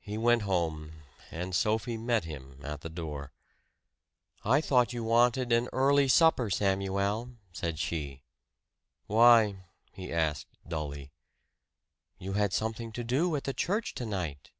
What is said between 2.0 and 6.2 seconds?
him at the door. "I thought you wanted an early